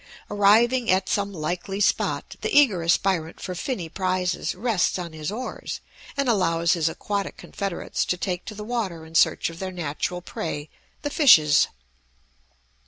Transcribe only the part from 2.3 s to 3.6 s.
the eager aspirant for